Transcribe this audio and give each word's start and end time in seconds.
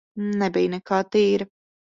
Nebija 0.43 0.71
nekā 0.77 1.03
tīra. 1.17 1.51